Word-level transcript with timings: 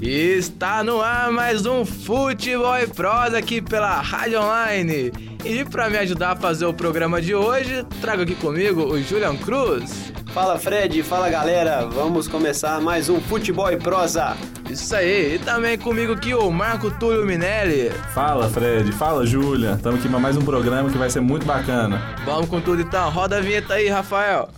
Está 0.00 0.84
no 0.84 1.00
ar 1.00 1.30
mais 1.32 1.66
um 1.66 1.84
Futebol 1.84 2.78
e 2.78 2.86
Prosa 2.86 3.36
aqui 3.36 3.60
pela 3.60 4.00
Rádio 4.00 4.40
Online. 4.40 5.10
E 5.44 5.64
para 5.64 5.90
me 5.90 5.98
ajudar 5.98 6.32
a 6.32 6.36
fazer 6.36 6.66
o 6.66 6.72
programa 6.72 7.20
de 7.20 7.34
hoje, 7.34 7.84
trago 8.00 8.22
aqui 8.22 8.36
comigo 8.36 8.82
o 8.82 9.02
Julian 9.02 9.36
Cruz. 9.36 10.12
Fala 10.32 10.56
Fred, 10.56 11.02
fala 11.02 11.28
galera, 11.28 11.84
vamos 11.86 12.28
começar 12.28 12.80
mais 12.80 13.08
um 13.08 13.20
Futebol 13.20 13.72
e 13.72 13.76
Prosa. 13.76 14.36
Isso 14.70 14.94
aí, 14.94 15.34
e 15.34 15.38
também 15.40 15.76
comigo 15.76 16.12
aqui 16.12 16.32
o 16.32 16.48
Marco 16.50 16.90
Túlio 16.92 17.26
Minelli. 17.26 17.90
Fala 18.14 18.48
Fred, 18.48 18.92
fala 18.92 19.26
Júlia, 19.26 19.72
estamos 19.72 19.98
aqui 19.98 20.08
para 20.08 20.20
mais 20.20 20.36
um 20.36 20.42
programa 20.42 20.90
que 20.90 20.98
vai 20.98 21.10
ser 21.10 21.20
muito 21.20 21.44
bacana. 21.44 22.00
Vamos 22.24 22.48
com 22.48 22.60
tudo 22.60 22.82
então, 22.82 23.10
roda 23.10 23.38
a 23.38 23.40
vinheta 23.40 23.74
aí, 23.74 23.88
Rafael. 23.88 24.48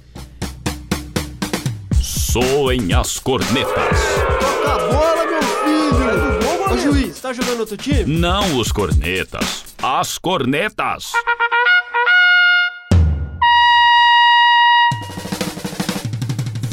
Soem 2.32 2.92
as 2.94 3.18
cornetas. 3.18 3.98
Toca 4.38 4.72
a 4.72 4.78
bola, 4.86 5.26
meu 5.26 5.42
filho! 5.42 6.72
Ô 6.72 6.78
juiz, 6.78 7.18
tá 7.18 7.32
jogando 7.32 7.58
outro 7.58 7.76
time? 7.76 8.04
Não 8.04 8.56
os 8.56 8.70
cornetas, 8.70 9.64
as 9.82 10.16
cornetas. 10.16 11.10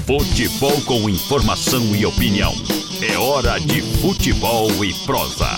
Futebol 0.06 0.80
com 0.86 1.10
informação 1.10 1.82
e 1.96 2.06
opinião. 2.06 2.54
É 3.02 3.18
hora 3.18 3.60
de 3.60 3.82
futebol 4.00 4.70
e 4.86 4.94
prosa. 5.08 5.50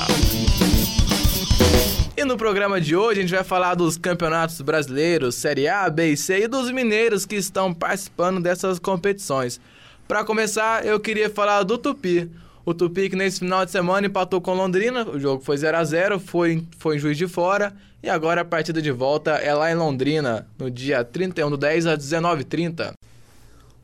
E 2.15 2.23
no 2.23 2.37
programa 2.37 2.79
de 2.79 2.95
hoje 2.95 3.19
a 3.19 3.21
gente 3.23 3.35
vai 3.35 3.43
falar 3.43 3.75
dos 3.75 3.97
campeonatos 3.97 4.61
brasileiros, 4.61 5.35
Série 5.35 5.67
A, 5.67 5.89
B 5.89 6.13
e 6.13 6.17
C 6.17 6.43
e 6.43 6.47
dos 6.47 6.71
mineiros 6.71 7.25
que 7.25 7.35
estão 7.35 7.73
participando 7.73 8.39
dessas 8.39 8.79
competições. 8.79 9.59
Para 10.09 10.23
começar, 10.23 10.83
eu 10.83 10.99
queria 10.99 11.29
falar 11.29 11.61
do 11.61 11.77
Tupi. 11.77 12.27
O 12.65 12.73
Tupi 12.73 13.11
que 13.11 13.15
nesse 13.15 13.41
final 13.41 13.63
de 13.63 13.69
semana 13.69 14.07
empatou 14.07 14.41
com 14.41 14.55
Londrina, 14.55 15.07
o 15.07 15.19
jogo 15.19 15.43
foi 15.43 15.55
0 15.55 15.77
a 15.77 15.83
0 15.83 16.19
foi, 16.19 16.65
foi 16.79 16.95
em 16.95 16.99
Juiz 16.99 17.15
de 17.15 17.27
Fora, 17.27 17.75
e 18.01 18.09
agora 18.09 18.41
a 18.41 18.43
partida 18.45 18.81
de 18.81 18.89
volta 18.89 19.33
é 19.33 19.53
lá 19.53 19.71
em 19.71 19.75
Londrina, 19.75 20.47
no 20.57 20.71
dia 20.71 21.03
31 21.03 21.51
do 21.51 21.57
10 21.57 21.85
às 21.85 21.99
19h30. 21.99 22.93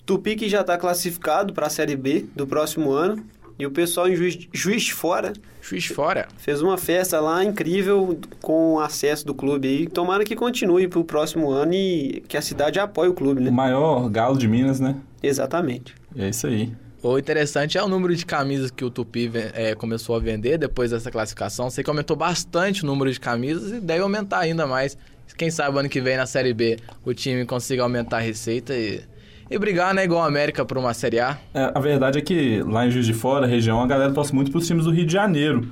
Tupi 0.03 0.36
que 0.36 0.49
já 0.49 0.61
está 0.61 0.80
classificado 0.80 1.53
para 1.53 1.67
a 1.67 1.69
Série 1.69 1.95
B 1.95 2.25
do 2.36 2.47
próximo 2.47 2.92
ano. 2.92 3.23
E 3.59 3.66
o 3.66 3.71
pessoal 3.71 4.09
em 4.09 4.16
Juiz, 4.16 4.47
Juiz 4.52 4.83
de 4.83 4.94
Fora 4.94 5.31
Juiz 5.61 5.83
de 5.83 5.94
Fora. 5.94 6.27
fez 6.38 6.61
uma 6.61 6.77
festa 6.77 7.21
lá 7.21 7.42
incrível 7.42 8.19
com 8.42 8.73
o 8.73 8.80
acesso 8.81 9.25
do 9.25 9.33
clube 9.33 9.67
aí. 9.67 9.88
Tomara 9.88 10.25
que 10.25 10.36
continue 10.36 10.88
para 10.89 10.99
o 10.99 11.05
próximo 11.05 11.52
ano 11.52 11.73
e 11.73 12.21
que 12.27 12.36
a 12.36 12.42
cidade 12.42 12.80
apoie 12.80 13.08
o 13.09 13.14
clube, 13.14 13.39
O 13.39 13.44
né? 13.45 13.52
maior 13.52 14.09
galo 14.09 14.38
de 14.38 14.47
Minas, 14.47 14.81
né? 14.81 14.97
Exatamente. 15.27 15.93
É 16.17 16.29
isso 16.29 16.47
aí. 16.47 16.71
O 17.03 17.19
interessante 17.19 17.77
é 17.77 17.83
o 17.83 17.87
número 17.87 18.15
de 18.15 18.25
camisas 18.25 18.71
que 18.71 18.83
o 18.83 18.89
Tupi 18.89 19.29
eh, 19.53 19.75
começou 19.75 20.15
a 20.15 20.19
vender 20.19 20.57
depois 20.57 20.89
dessa 20.91 21.11
classificação. 21.11 21.69
Sei 21.69 21.83
que 21.83 21.89
aumentou 21.89 22.15
bastante 22.17 22.83
o 22.83 22.87
número 22.87 23.11
de 23.11 23.19
camisas 23.19 23.71
e 23.73 23.79
deve 23.79 24.01
aumentar 24.01 24.39
ainda 24.39 24.65
mais. 24.65 24.97
Quem 25.37 25.51
sabe 25.51 25.77
ano 25.77 25.89
que 25.89 26.01
vem 26.01 26.17
na 26.17 26.25
Série 26.25 26.53
B 26.53 26.77
o 27.03 27.13
time 27.13 27.45
consiga 27.45 27.83
aumentar 27.83 28.17
a 28.17 28.21
receita 28.21 28.73
e, 28.75 29.01
e 29.51 29.57
brigar, 29.59 29.93
né, 29.93 30.03
igual 30.03 30.23
a 30.23 30.27
América 30.27 30.65
por 30.65 30.77
uma 30.79 30.93
Série 30.95 31.19
A. 31.19 31.37
É, 31.53 31.71
a 31.75 31.79
verdade 31.79 32.17
é 32.17 32.21
que 32.21 32.61
lá 32.63 32.87
em 32.87 32.91
Juiz 32.91 33.05
de 33.05 33.13
Fora, 33.13 33.45
região, 33.45 33.81
a 33.81 33.85
galera 33.87 34.11
torce 34.11 34.33
muito 34.33 34.49
pros 34.49 34.65
times 34.65 34.85
do 34.85 34.91
Rio 34.91 35.05
de 35.05 35.13
Janeiro. 35.13 35.67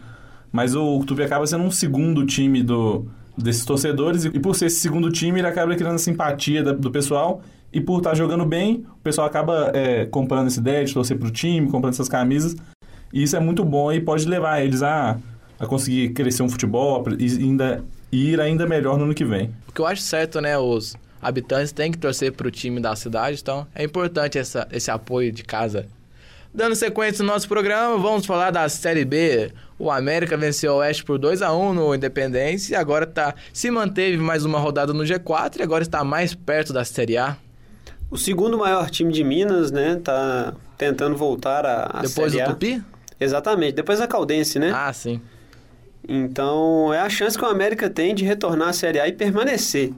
Mas 0.51 0.75
o 0.75 1.03
Tupi 1.03 1.23
acaba 1.23 1.47
sendo 1.47 1.63
um 1.63 1.71
segundo 1.71 2.23
time 2.27 2.61
do, 2.61 3.07
desses 3.35 3.65
torcedores. 3.65 4.25
E 4.25 4.39
por 4.39 4.55
ser 4.55 4.67
esse 4.67 4.79
segundo 4.81 5.09
time, 5.11 5.39
ele 5.39 5.47
acaba 5.47 5.75
criando 5.75 5.95
a 5.95 5.99
simpatia 5.99 6.61
da- 6.61 6.73
do 6.73 6.91
pessoal. 6.91 7.41
E 7.73 7.81
por 7.81 7.97
estar 7.97 8.13
jogando 8.13 8.45
bem, 8.45 8.85
o 8.99 9.01
pessoal 9.03 9.25
acaba 9.25 9.71
é, 9.73 10.05
comprando 10.05 10.45
essa 10.45 10.59
ideia 10.59 10.85
de 10.85 10.93
torcer 10.93 11.17
pro 11.17 11.31
time, 11.31 11.69
comprando 11.71 11.93
essas 11.93 12.07
camisas. 12.07 12.55
E 13.11 13.23
isso 13.23 13.35
é 13.35 13.39
muito 13.39 13.65
bom 13.65 13.91
e 13.91 13.99
pode 13.99 14.27
levar 14.27 14.61
eles 14.61 14.83
a, 14.83 15.17
a 15.59 15.65
conseguir 15.65 16.09
crescer 16.09 16.43
um 16.43 16.49
futebol 16.49 17.03
e 17.17 17.25
ainda, 17.25 17.83
ir 18.11 18.39
ainda 18.39 18.67
melhor 18.67 18.97
no 18.97 19.05
ano 19.05 19.15
que 19.15 19.25
vem. 19.25 19.49
O 19.67 19.71
que 19.71 19.81
eu 19.81 19.87
acho 19.87 20.03
certo, 20.03 20.39
né, 20.39 20.55
os 20.55 20.95
habitantes 21.19 21.71
têm 21.71 21.91
que 21.91 21.97
torcer 21.97 22.31
pro 22.33 22.51
time 22.51 22.79
da 22.79 22.95
cidade, 22.95 23.39
então 23.41 23.65
é 23.73 23.83
importante 23.83 24.37
essa, 24.37 24.67
esse 24.71 24.91
apoio 24.91 25.31
de 25.31 25.43
casa. 25.43 25.87
Dando 26.53 26.75
sequência 26.75 27.25
no 27.25 27.31
nosso 27.31 27.47
programa, 27.47 27.97
vamos 27.97 28.27
falar 28.27 28.51
da 28.51 28.69
Série 28.69 29.03
B. 29.03 29.51
O 29.79 29.89
América 29.89 30.37
venceu 30.37 30.73
o 30.73 30.77
Oeste 30.77 31.03
por 31.03 31.17
2 31.17 31.41
a 31.41 31.51
1 31.51 31.73
no 31.73 31.95
Independência 31.95 32.73
e 32.73 32.75
agora 32.75 33.07
tá, 33.07 33.33
se 33.51 33.71
manteve 33.71 34.17
mais 34.17 34.45
uma 34.45 34.59
rodada 34.59 34.93
no 34.93 35.03
G4 35.03 35.57
e 35.57 35.63
agora 35.63 35.81
está 35.81 36.03
mais 36.03 36.35
perto 36.35 36.71
da 36.71 36.85
Série 36.85 37.17
A. 37.17 37.35
O 38.13 38.17
segundo 38.17 38.59
maior 38.59 38.91
time 38.91 39.11
de 39.11 39.23
Minas, 39.23 39.71
né? 39.71 39.95
Tá 39.95 40.53
tentando 40.77 41.17
voltar 41.17 41.65
à 41.65 41.85
à 41.85 42.01
Depois 42.01 42.31
Série 42.31 42.31
do 42.33 42.41
A. 42.41 42.45
Tupi? 42.53 42.83
Exatamente. 43.19 43.73
Depois 43.73 43.97
da 43.97 44.07
Caldense, 44.07 44.59
né? 44.59 44.71
Ah, 44.71 44.93
sim. 44.93 45.19
Então, 46.07 46.93
é 46.93 46.99
a 46.99 47.09
chance 47.09 47.35
que 47.35 47.43
o 47.43 47.47
América 47.47 47.89
tem 47.89 48.13
de 48.13 48.23
retornar 48.23 48.69
à 48.69 48.73
Série 48.73 48.99
A 48.99 49.07
e 49.07 49.13
permanecer. 49.13 49.91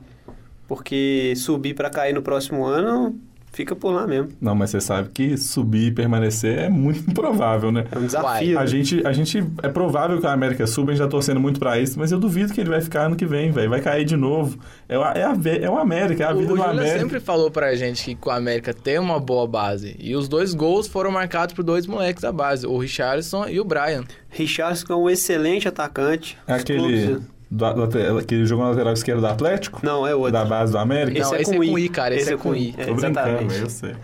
Porque 0.65 1.33
subir 1.35 1.73
para 1.73 1.89
cair 1.89 2.13
no 2.13 2.21
próximo 2.21 2.63
ano, 2.63 3.19
fica 3.55 3.75
por 3.75 3.91
lá 3.91 4.05
mesmo. 4.05 4.29
Não, 4.39 4.53
mas 4.53 4.69
você 4.69 4.79
sabe 4.81 5.09
que 5.13 5.37
subir 5.37 5.87
e 5.87 5.91
permanecer 5.91 6.59
é 6.59 6.69
muito 6.69 6.99
improvável, 7.09 7.71
né? 7.71 7.85
É 7.91 7.97
um 7.97 8.05
desafio. 8.05 8.57
A 8.59 8.61
né? 8.61 8.67
gente, 8.67 9.07
a 9.07 9.11
gente 9.13 9.43
é 9.63 9.69
provável 9.69 10.19
que 10.19 10.27
a 10.27 10.33
América 10.33 10.67
suba, 10.67 10.91
a 10.91 10.93
gente 10.93 11.03
já 11.03 11.07
torcendo 11.09 11.39
muito 11.39 11.59
pra 11.59 11.79
isso, 11.79 11.97
mas 11.97 12.11
eu 12.11 12.19
duvido 12.19 12.53
que 12.53 12.61
ele 12.61 12.69
vai 12.69 12.81
ficar 12.81 13.03
ano 13.05 13.15
que 13.15 13.25
vem, 13.25 13.51
velho. 13.51 13.69
Vai 13.69 13.81
cair 13.81 14.05
de 14.05 14.15
novo. 14.17 14.59
É, 14.89 14.97
o- 14.99 15.03
é, 15.03 15.23
a, 15.23 15.33
é 15.61 15.69
o 15.69 15.77
América, 15.77 16.23
é 16.23 16.27
a 16.27 16.33
O, 16.33 16.37
vida 16.39 16.53
o 16.53 16.55
do 16.55 16.61
Júlio 16.61 16.71
América. 16.79 16.99
sempre 16.99 17.19
falou 17.19 17.49
pra 17.49 17.73
gente 17.75 18.13
que 18.15 18.27
o 18.27 18.31
América 18.31 18.73
tem 18.73 18.99
uma 18.99 19.19
boa 19.19 19.47
base. 19.47 19.95
E 19.99 20.15
os 20.15 20.27
dois 20.27 20.53
gols 20.53 20.87
foram 20.87 21.09
marcados 21.11 21.55
por 21.55 21.63
dois 21.63 21.87
moleques 21.87 22.21
da 22.21 22.31
base, 22.31 22.67
o 22.67 22.77
Richardson 22.77 23.47
e 23.47 23.59
o 23.59 23.63
Brian. 23.63 24.03
Richardson 24.29 24.91
é 24.91 24.95
um 24.97 25.09
excelente 25.09 25.67
atacante. 25.67 26.37
Aquele, 26.45 27.19
do, 27.55 27.87
do, 27.87 28.17
aquele 28.17 28.45
jogou 28.45 28.65
na 28.65 28.71
lateral 28.71 28.93
esquerda 28.93 29.21
do 29.21 29.27
Atlético? 29.27 29.79
Não, 29.81 30.05
é 30.05 30.13
outro. 30.13 30.33
Da 30.33 30.43
base 30.43 30.73
do 30.73 30.77
América? 30.77 31.19
Esse 31.19 31.29
Não, 31.29 31.37
é 31.37 31.41
esse 31.41 31.55
com 31.55 31.63
é 31.63 31.67
com 31.67 31.79
I. 31.79 31.85
I, 31.85 31.89
cara, 31.89 32.15
esse 32.15 32.33
é 32.33 32.37
com 32.37 32.55
I. 32.55 32.75
É, 32.77 32.85
Tô 32.85 32.93
brincando, 32.95 33.19
exatamente. 33.19 33.59
eu 33.59 33.69
sei. 33.69 33.95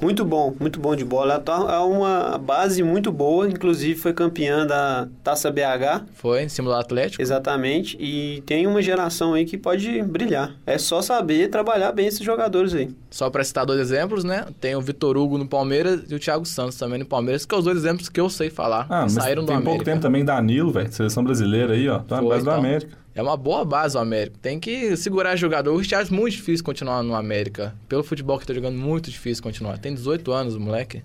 Muito 0.00 0.24
bom, 0.24 0.54
muito 0.60 0.78
bom 0.78 0.94
de 0.94 1.04
bola. 1.04 1.42
É 1.68 1.78
uma 1.78 2.38
base 2.38 2.82
muito 2.82 3.10
boa, 3.10 3.48
inclusive 3.48 3.98
foi 3.98 4.12
campeã 4.12 4.66
da 4.66 5.08
Taça 5.24 5.50
BH, 5.50 6.04
Foi 6.14 6.42
em 6.42 6.48
cima 6.48 6.70
do 6.70 6.76
Atlético. 6.76 7.20
exatamente, 7.20 7.96
e 8.00 8.42
tem 8.46 8.66
uma 8.66 8.80
geração 8.80 9.34
aí 9.34 9.44
que 9.44 9.58
pode 9.58 10.02
brilhar. 10.02 10.54
É 10.66 10.78
só 10.78 11.02
saber 11.02 11.48
trabalhar 11.48 11.92
bem 11.92 12.06
esses 12.06 12.24
jogadores 12.24 12.74
aí. 12.74 12.90
Só 13.10 13.28
pra 13.30 13.42
citar 13.42 13.66
dois 13.66 13.80
exemplos, 13.80 14.22
né? 14.24 14.46
Tem 14.60 14.74
o 14.76 14.80
Vitor 14.80 15.16
Hugo 15.16 15.38
no 15.38 15.48
Palmeiras 15.48 16.02
e 16.10 16.14
o 16.14 16.18
Thiago 16.18 16.44
Santos 16.46 16.76
também 16.76 16.98
no 16.98 17.06
Palmeiras, 17.06 17.44
que 17.44 17.50
são 17.50 17.58
os 17.58 17.64
dois 17.64 17.78
exemplos 17.78 18.08
que 18.08 18.20
eu 18.20 18.28
sei 18.30 18.50
falar. 18.50 18.86
Ah, 18.88 19.02
mas 19.02 19.12
saíram 19.12 19.42
do 19.42 19.46
tem 19.46 19.56
América. 19.56 19.70
pouco 19.70 19.84
tempo 19.84 20.00
também 20.00 20.24
Danilo, 20.24 20.70
velho. 20.70 20.92
Seleção 20.92 21.24
brasileira 21.24 21.72
aí, 21.74 21.88
ó. 21.88 21.98
Tá 22.00 22.20
na 22.20 22.28
base 22.28 22.44
do 22.44 22.50
então. 22.50 22.58
América. 22.60 22.98
É 23.18 23.22
uma 23.22 23.36
boa 23.36 23.64
base 23.64 23.96
o 23.96 24.00
América. 24.00 24.36
Tem 24.40 24.60
que 24.60 24.96
segurar 24.96 25.34
jogador. 25.34 25.74
O 25.74 25.78
Richard 25.78 26.08
é 26.08 26.14
muito 26.14 26.34
difícil 26.34 26.64
continuar 26.64 27.02
no 27.02 27.16
América. 27.16 27.74
Pelo 27.88 28.04
futebol 28.04 28.38
que 28.38 28.46
tá 28.46 28.54
jogando, 28.54 28.78
muito 28.78 29.10
difícil 29.10 29.42
continuar. 29.42 29.76
Tem 29.76 29.92
18 29.92 30.30
anos, 30.30 30.54
o 30.54 30.60
moleque. 30.60 31.02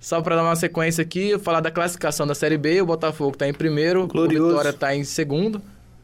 Só 0.00 0.20
pra 0.20 0.34
dar 0.34 0.42
uma 0.42 0.56
sequência 0.56 1.02
aqui, 1.02 1.38
falar 1.38 1.60
da 1.60 1.70
classificação 1.70 2.26
da 2.26 2.34
Série 2.34 2.58
B, 2.58 2.82
o 2.82 2.86
Botafogo 2.86 3.36
tá 3.36 3.46
em 3.46 3.52
primeiro, 3.52 4.08
Glorioso. 4.08 4.44
o 4.44 4.48
Vitória 4.48 4.72
tá 4.72 4.92
em 4.92 5.04
segundo. 5.04 5.62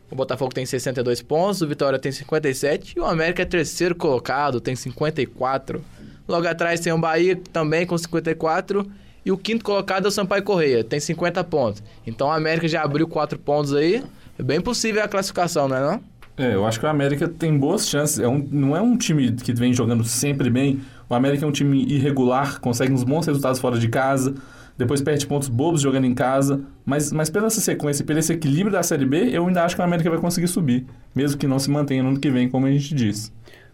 O 0.08 0.14
Botafogo 0.14 0.54
tem 0.54 0.64
62 0.64 1.22
pontos, 1.22 1.60
o 1.60 1.66
Vitória 1.66 1.98
tem 1.98 2.12
57 2.12 2.94
e 2.96 3.00
o 3.00 3.04
América 3.04 3.42
é 3.42 3.44
terceiro 3.44 3.96
colocado, 3.96 4.60
tem 4.60 4.76
54. 4.76 5.84
Logo 6.28 6.46
atrás 6.46 6.78
tem 6.78 6.92
o 6.92 6.98
Bahia 6.98 7.34
também 7.52 7.84
com 7.84 7.98
54 7.98 8.88
e 9.24 9.32
o 9.32 9.36
quinto 9.36 9.64
colocado 9.64 10.04
é 10.04 10.08
o 10.08 10.12
Sampaio 10.12 10.44
Correia, 10.44 10.84
tem 10.84 11.00
50 11.00 11.42
pontos. 11.42 11.82
Então 12.06 12.28
o 12.28 12.30
América 12.30 12.68
já 12.68 12.84
abriu 12.84 13.08
4 13.08 13.36
pontos 13.40 13.74
aí. 13.74 14.04
É 14.38 14.42
bem 14.42 14.60
possível 14.60 15.02
a 15.02 15.08
classificação, 15.08 15.68
não 15.68 15.76
é 15.76 15.80
não? 15.80 16.00
É, 16.38 16.54
eu 16.54 16.66
acho 16.66 16.78
que 16.78 16.84
o 16.84 16.88
América 16.88 17.26
tem 17.26 17.56
boas 17.56 17.88
chances. 17.88 18.18
É 18.18 18.28
um, 18.28 18.46
não 18.50 18.76
é 18.76 18.80
um 18.80 18.96
time 18.96 19.32
que 19.32 19.52
vem 19.54 19.72
jogando 19.72 20.04
sempre 20.04 20.50
bem. 20.50 20.80
O 21.08 21.14
América 21.14 21.44
é 21.44 21.48
um 21.48 21.52
time 21.52 21.84
irregular, 21.86 22.60
consegue 22.60 22.92
uns 22.92 23.04
bons 23.04 23.26
resultados 23.26 23.58
fora 23.58 23.78
de 23.78 23.88
casa, 23.88 24.34
depois 24.76 25.00
perde 25.00 25.26
pontos 25.26 25.48
bobos 25.48 25.80
jogando 25.80 26.04
em 26.04 26.14
casa. 26.14 26.60
Mas, 26.84 27.10
mas 27.10 27.30
pela 27.30 27.46
essa 27.46 27.60
sequência, 27.60 28.04
pelo 28.04 28.18
esse 28.18 28.32
equilíbrio 28.32 28.72
da 28.72 28.82
Série 28.82 29.06
B, 29.06 29.30
eu 29.32 29.46
ainda 29.46 29.64
acho 29.64 29.74
que 29.74 29.80
o 29.80 29.84
América 29.84 30.10
vai 30.10 30.18
conseguir 30.18 30.48
subir. 30.48 30.84
Mesmo 31.14 31.38
que 31.38 31.46
não 31.46 31.58
se 31.58 31.70
mantenha 31.70 32.02
no 32.02 32.10
ano 32.10 32.20
que 32.20 32.30
vem, 32.30 32.48
como 32.48 32.66
a 32.66 32.70
gente 32.70 32.94
disse. 32.94 33.32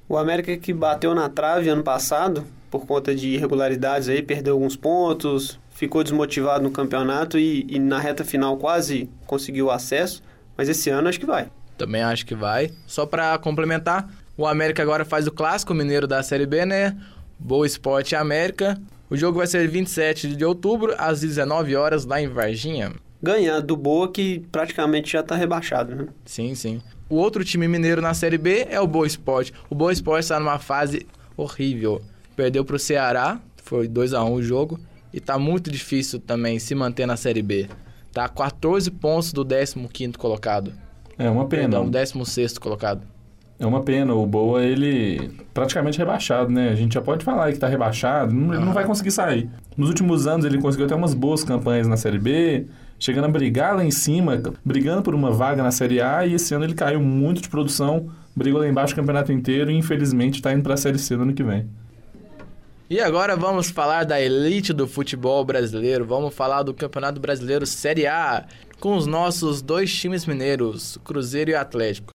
O 0.08 0.17
América 0.17 0.56
que 0.56 0.73
bateu 0.73 1.15
na 1.15 1.29
trave 1.29 1.69
ano 1.69 1.82
passado, 1.82 2.44
por 2.70 2.87
conta 2.87 3.15
de 3.15 3.31
irregularidades 3.31 4.08
aí, 4.08 4.23
perdeu 4.23 4.55
alguns 4.55 4.76
pontos, 4.76 5.58
ficou 5.70 6.05
desmotivado 6.05 6.62
no 6.62 6.70
campeonato 6.70 7.38
e, 7.38 7.67
e 7.69 7.79
na 7.79 7.99
reta 7.99 8.25
final 8.25 8.56
quase 8.56 9.08
conseguiu 9.26 9.67
o 9.67 9.70
acesso, 9.70 10.23
mas 10.56 10.69
esse 10.69 10.90
ano 10.90 11.08
acho 11.08 11.20
que 11.20 11.26
vai. 11.26 11.50
Também 11.76 12.02
acho 12.02 12.25
que 12.26 12.34
vai. 12.34 12.70
Só 12.87 13.06
pra 13.06 13.37
complementar, 13.38 14.08
o 14.37 14.46
América 14.46 14.82
agora 14.82 15.04
faz 15.04 15.26
o 15.26 15.32
clássico 15.32 15.75
mineiro 15.75 16.06
da 16.06 16.22
Série 16.22 16.46
B, 16.46 16.64
né? 16.66 16.96
Boa 17.38 17.66
Esporte 17.66 18.14
América. 18.14 18.81
O 19.10 19.16
jogo 19.16 19.38
vai 19.38 19.46
ser 19.46 19.66
27 19.69 20.34
de 20.37 20.44
outubro, 20.44 20.94
às 20.96 21.20
19 21.20 21.75
horas, 21.76 22.04
lá 22.04 22.20
em 22.20 22.28
Varginha. 22.28 22.93
Ganhar 23.22 23.60
do 23.60 23.76
Boa 23.76 24.10
que 24.10 24.40
praticamente 24.50 25.12
já 25.12 25.20
está 25.20 25.34
rebaixado, 25.37 25.94
né? 25.94 26.06
Sim, 26.25 26.55
sim. 26.55 26.81
O 27.08 27.16
outro 27.16 27.44
time 27.44 27.69
mineiro 27.69 28.00
na 28.00 28.14
Série 28.14 28.38
B 28.38 28.66
é 28.70 28.81
o 28.81 28.87
Boa 28.87 29.06
Esporte. 29.06 29.52
O 29.69 29.75
Boa 29.75 29.93
Esporte 29.93 30.22
está 30.22 30.40
numa 30.40 30.58
fase 30.58 31.06
horrível. 31.37 32.00
Perdeu 32.34 32.64
pro 32.64 32.78
Ceará, 32.78 33.38
foi 33.64 33.87
2 33.87 34.14
a 34.14 34.25
1 34.25 34.32
o 34.32 34.43
jogo. 34.43 34.81
e 35.12 35.20
tá 35.20 35.38
muito 35.38 35.70
difícil 35.70 36.19
também 36.19 36.58
se 36.58 36.75
manter 36.75 37.05
na 37.06 37.16
Série 37.19 37.43
B. 37.43 37.69
Tá 38.12 38.26
a 38.26 38.29
14 38.29 38.91
pontos 38.91 39.32
do 39.32 39.44
15º 39.44 40.17
colocado. 40.17 40.73
É 41.19 41.31
uma 41.31 41.47
pena. 41.47 41.81
Perdão, 41.81 41.91
16º 41.91 42.59
colocado. 42.59 43.03
É 43.59 43.67
uma 43.67 43.81
pena. 43.82 44.12
O 44.12 44.26
Boa, 44.26 44.62
ele 44.62 45.31
praticamente 45.55 45.97
rebaixado, 45.97 46.50
né? 46.50 46.70
A 46.70 46.75
gente 46.75 46.94
já 46.94 47.00
pode 47.00 47.25
falar 47.25 47.53
que 47.53 47.59
tá 47.59 47.69
rebaixado. 47.69 48.35
Não, 48.35 48.55
Ele 48.55 48.64
não 48.64 48.73
vai 48.73 48.85
conseguir 48.85 49.12
sair. 49.12 49.49
Nos 49.76 49.88
últimos 49.88 50.26
anos, 50.26 50.44
ele 50.44 50.61
conseguiu 50.61 50.87
até 50.87 50.94
umas 50.94 51.14
boas 51.14 51.44
campanhas 51.44 51.87
na 51.87 51.97
Série 51.97 52.19
B, 52.19 52.67
chegando 52.99 53.26
a 53.26 53.29
brigar 53.29 53.76
lá 53.76 53.85
em 53.85 53.91
cima, 53.91 54.43
brigando 54.65 55.03
por 55.03 55.15
uma 55.15 55.31
vaga 55.31 55.62
na 55.62 55.70
Série 55.70 56.00
A, 56.00 56.26
e 56.26 56.35
esse 56.35 56.55
ano 56.55 56.65
ele 56.65 56.75
caiu 56.75 57.00
muito 57.00 57.41
de 57.41 57.49
produção, 57.49 58.08
brigou 58.35 58.61
lá 58.61 58.69
embaixo 58.69 58.93
o 58.93 58.97
campeonato 58.97 59.32
inteiro 59.32 59.70
e 59.70 59.75
infelizmente 59.75 60.43
tá 60.43 60.53
indo 60.53 60.62
pra 60.62 60.76
Série 60.76 60.99
C 60.99 61.17
no 61.17 61.23
ano 61.23 61.32
que 61.32 61.43
vem. 61.43 61.67
E 62.93 63.00
agora 63.00 63.35
vamos 63.35 63.71
falar 63.71 64.05
da 64.05 64.21
elite 64.21 64.71
do 64.71 64.87
futebol 64.87 65.43
brasileiro. 65.47 66.05
Vamos 66.05 66.35
falar 66.35 66.62
do 66.62 66.75
Campeonato 66.75 67.19
Brasileiro 67.19 67.65
Série 67.65 68.06
A 68.06 68.44
com 68.79 68.94
os 68.94 69.06
nossos 69.06 69.62
dois 69.62 69.91
times 69.91 70.27
mineiros, 70.27 70.99
Cruzeiro 71.03 71.53
e 71.53 71.55
Atlético. 71.55 72.12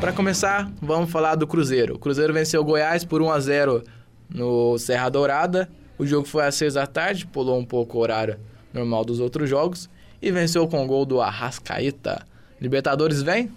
Para 0.00 0.12
começar, 0.14 0.72
vamos 0.80 1.10
falar 1.10 1.34
do 1.34 1.46
Cruzeiro. 1.46 1.96
O 1.96 1.98
Cruzeiro 1.98 2.32
venceu 2.32 2.62
o 2.62 2.64
Goiás 2.64 3.04
por 3.04 3.20
1 3.20 3.30
a 3.30 3.38
0 3.38 3.84
no 4.30 4.78
Serra 4.78 5.10
Dourada. 5.10 5.68
O 5.98 6.06
jogo 6.06 6.26
foi 6.26 6.46
às 6.46 6.54
6 6.54 6.72
da 6.72 6.86
tarde, 6.86 7.26
pulou 7.26 7.58
um 7.58 7.66
pouco 7.66 7.98
o 7.98 8.00
horário 8.00 8.40
normal 8.72 9.04
dos 9.04 9.20
outros 9.20 9.46
jogos 9.50 9.90
e 10.22 10.32
venceu 10.32 10.66
com 10.66 10.82
o 10.82 10.86
gol 10.86 11.04
do 11.04 11.20
Arrascaíta. 11.20 12.31
Libertadores 12.62 13.20
vem? 13.22 13.50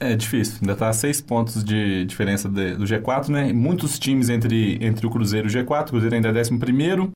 É 0.00 0.14
difícil, 0.16 0.58
ainda 0.62 0.74
tá 0.76 0.88
a 0.88 0.92
seis 0.92 1.20
pontos 1.20 1.62
de 1.62 2.04
diferença 2.04 2.48
de- 2.48 2.74
do 2.76 2.84
G4, 2.84 3.28
né? 3.30 3.52
Muitos 3.52 3.98
times 3.98 4.28
entre, 4.30 4.78
entre 4.80 5.06
o 5.06 5.10
Cruzeiro 5.10 5.48
e 5.48 5.50
o 5.50 5.52
G4, 5.52 5.88
o 5.88 5.90
Cruzeiro 5.90 6.14
ainda 6.14 6.28
é 6.28 6.32
décimo 6.32 6.58
primeiro. 6.58 7.10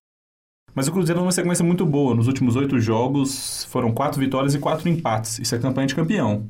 Mas 0.75 0.89
o 0.89 0.93
Cruzeiro 0.93 1.21
numa 1.21 1.33
sequência 1.33 1.65
muito 1.65 1.87
boa. 1.87 2.15
Nos 2.15 2.27
últimos 2.27 2.57
oito 2.57 2.79
jogos 2.81 3.65
foram 3.71 3.93
quatro 3.93 4.19
vitórias 4.21 4.55
e 4.55 4.59
quatro 4.59 4.89
empates. 4.89 5.39
Isso 5.39 5.55
é 5.55 5.59
campanha 5.59 5.87
de 5.87 5.95
campeão. 5.95 6.47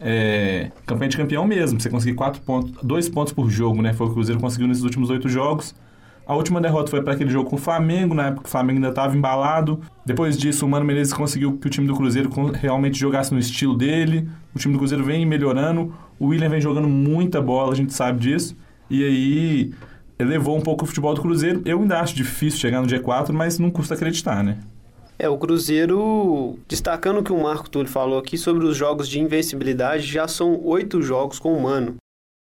É 0.00 0.70
campanha 0.86 1.08
de 1.10 1.16
campeão 1.16 1.46
mesmo. 1.46 1.80
Você 1.80 1.88
conseguir 1.90 2.14
quatro 2.14 2.40
pontos, 2.42 2.72
dois 2.82 3.08
pontos 3.08 3.32
por 3.32 3.50
jogo, 3.50 3.80
né? 3.82 3.92
Foi 3.92 4.06
o 4.06 4.08
que 4.08 4.12
o 4.12 4.14
Cruzeiro 4.16 4.40
conseguiu 4.40 4.68
nesses 4.68 4.82
últimos 4.84 5.10
oito 5.10 5.28
jogos. 5.28 5.74
A 6.28 6.34
última 6.34 6.60
derrota 6.60 6.90
foi 6.90 7.00
para 7.00 7.14
aquele 7.14 7.30
jogo 7.30 7.48
com 7.48 7.56
o 7.56 7.58
Flamengo, 7.58 8.14
na 8.14 8.26
época 8.26 8.46
o 8.46 8.50
Flamengo 8.50 8.76
ainda 8.76 8.90
estava 8.90 9.16
embalado. 9.16 9.80
Depois 10.04 10.36
disso, 10.36 10.66
o 10.66 10.68
Mano 10.68 10.84
Menezes 10.84 11.14
conseguiu 11.14 11.56
que 11.56 11.66
o 11.66 11.70
time 11.70 11.86
do 11.86 11.96
Cruzeiro 11.96 12.28
realmente 12.52 12.98
jogasse 12.98 13.32
no 13.32 13.40
estilo 13.40 13.74
dele. 13.74 14.28
O 14.54 14.58
time 14.58 14.74
do 14.74 14.78
Cruzeiro 14.78 15.02
vem 15.02 15.24
melhorando. 15.24 15.90
O 16.20 16.26
William 16.26 16.50
vem 16.50 16.60
jogando 16.60 16.86
muita 16.86 17.40
bola, 17.40 17.72
a 17.72 17.74
gente 17.74 17.94
sabe 17.94 18.20
disso. 18.20 18.54
E 18.90 19.02
aí 19.02 19.72
elevou 20.18 20.54
um 20.54 20.60
pouco 20.60 20.84
o 20.84 20.86
futebol 20.86 21.14
do 21.14 21.22
Cruzeiro. 21.22 21.62
Eu 21.64 21.80
ainda 21.80 21.98
acho 21.98 22.14
difícil 22.14 22.60
chegar 22.60 22.82
no 22.82 22.86
G4, 22.86 23.32
mas 23.32 23.58
não 23.58 23.70
custa 23.70 23.94
acreditar, 23.94 24.44
né? 24.44 24.58
É, 25.18 25.30
o 25.30 25.38
Cruzeiro, 25.38 26.58
destacando 26.68 27.20
o 27.20 27.22
que 27.22 27.32
o 27.32 27.42
Marco 27.42 27.70
Túlio 27.70 27.88
falou 27.88 28.18
aqui 28.18 28.36
sobre 28.36 28.66
os 28.66 28.76
jogos 28.76 29.08
de 29.08 29.18
invencibilidade, 29.18 30.02
já 30.02 30.28
são 30.28 30.60
oito 30.62 31.00
jogos 31.00 31.38
com 31.38 31.54
o 31.54 31.62
Mano. 31.62 31.96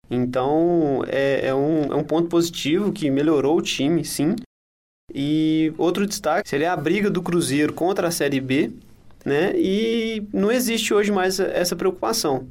Então, 0.09 1.03
é, 1.07 1.47
é 1.47 1.55
um, 1.55 1.83
é 1.91 1.95
um 1.95 2.03
ponto 2.03 2.27
positivo 2.27 2.91
que 2.91 3.09
melhorou 3.09 3.57
o 3.57 3.61
time, 3.61 4.03
sim. 4.03 4.35
E 5.13 5.73
outro 5.77 6.05
destaque 6.07 6.49
seria 6.49 6.73
a 6.73 6.77
briga 6.77 7.09
do 7.09 7.21
Cruzeiro 7.21 7.73
contra 7.73 8.07
a 8.07 8.11
Série 8.11 8.39
B, 8.39 8.71
né? 9.25 9.53
E 9.55 10.27
não 10.33 10.51
existe 10.51 10.93
hoje 10.93 11.11
mais 11.11 11.39
essa 11.39 11.75
preocupação. 11.75 12.47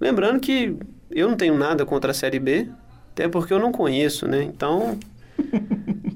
Lembrando 0.00 0.40
que 0.40 0.76
eu 1.10 1.28
não 1.28 1.36
tenho 1.36 1.56
nada 1.56 1.84
contra 1.84 2.10
a 2.10 2.14
Série 2.14 2.38
B, 2.38 2.68
até 3.12 3.28
porque 3.28 3.52
eu 3.52 3.58
não 3.58 3.72
conheço, 3.72 4.26
né? 4.28 4.42
Então, 4.42 4.98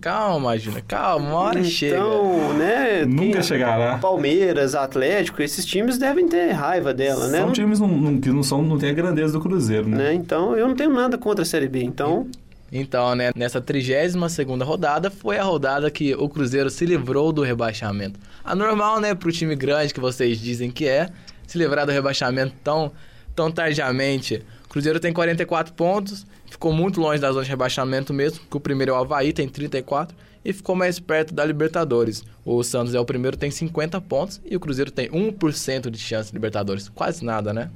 Calma, 0.00 0.58
Júnior, 0.58 0.82
calma, 0.82 1.28
uma 1.28 1.38
hora 1.38 1.62
chega. 1.64 1.96
então, 1.96 2.54
né? 2.54 3.04
Nunca 3.04 3.34
quem- 3.34 3.42
chegará. 3.42 3.98
Palmeiras, 3.98 4.74
Atlético, 4.74 5.40
esses 5.42 5.64
times 5.64 5.96
devem 5.96 6.26
ter 6.28 6.50
raiva 6.50 6.92
dela, 6.92 7.28
né? 7.28 7.38
São 7.38 7.46
Não- 7.46 7.52
times 7.52 7.78
não- 7.78 7.86
não- 7.88 8.20
que 8.20 8.28
não, 8.30 8.42
são, 8.42 8.62
não 8.62 8.78
têm 8.78 8.90
a 8.90 8.94
grandeza 8.94 9.32
do 9.34 9.40
Cruzeiro, 9.40 9.88
né? 9.88 9.96
né? 9.96 10.14
Então, 10.14 10.56
eu 10.56 10.66
não 10.66 10.74
tenho 10.74 10.92
nada 10.92 11.16
contra 11.16 11.42
a 11.42 11.44
Série 11.46 11.69
B. 11.69 11.84
Então, 11.84 12.26
Então, 12.74 13.14
né, 13.14 13.30
nessa 13.36 13.60
32ª 13.60 14.64
rodada 14.64 15.10
foi 15.10 15.38
a 15.38 15.42
rodada 15.44 15.90
que 15.90 16.14
o 16.14 16.26
Cruzeiro 16.28 16.70
se 16.70 16.84
livrou 16.86 17.30
do 17.30 17.42
rebaixamento. 17.42 18.19
Anormal, 18.42 18.98
né, 18.98 19.14
pro 19.14 19.30
time 19.30 19.54
grande 19.54 19.92
que 19.94 20.00
vocês 20.00 20.40
dizem 20.40 20.70
que 20.70 20.88
é, 20.88 21.10
se 21.46 21.58
livrar 21.58 21.84
do 21.86 21.92
rebaixamento 21.92 22.54
tão, 22.64 22.90
tão 23.36 23.52
tardiamente. 23.52 24.42
O 24.64 24.69
Cruzeiro 24.70 24.98
tem 24.98 25.12
44 25.12 25.74
pontos, 25.74 26.26
ficou 26.62 26.72
muito 26.72 27.00
longe 27.00 27.20
da 27.20 27.32
zona 27.32 27.42
de 27.42 27.50
rebaixamento 27.50 28.14
mesmo, 28.14 28.38
que 28.48 28.56
o 28.56 28.60
primeiro 28.60 28.92
é 28.92 28.94
o 28.94 28.98
Havaí, 28.98 29.32
tem 29.32 29.48
34, 29.48 30.16
e 30.44 30.52
ficou 30.52 30.76
mais 30.76 31.00
perto 31.00 31.34
da 31.34 31.44
Libertadores. 31.44 32.22
O 32.44 32.62
Santos 32.62 32.94
é 32.94 33.00
o 33.00 33.04
primeiro, 33.04 33.36
tem 33.36 33.50
50 33.50 34.00
pontos, 34.02 34.40
e 34.48 34.54
o 34.54 34.60
Cruzeiro 34.60 34.92
tem 34.92 35.08
1% 35.10 35.90
de 35.90 35.98
chance 35.98 36.28
de 36.30 36.36
Libertadores. 36.36 36.88
Quase 36.88 37.24
nada, 37.24 37.52
né? 37.52 37.68